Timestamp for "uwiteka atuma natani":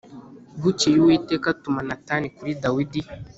0.99-2.27